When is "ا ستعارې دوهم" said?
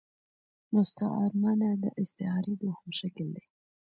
2.01-2.89